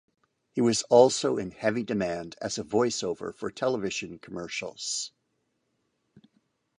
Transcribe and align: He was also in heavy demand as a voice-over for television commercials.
He 0.51 0.61
was 0.61 0.81
also 0.89 1.37
in 1.37 1.51
heavy 1.51 1.83
demand 1.83 2.35
as 2.41 2.57
a 2.57 2.63
voice-over 2.63 3.31
for 3.33 3.51
television 3.51 4.17
commercials. 4.17 5.11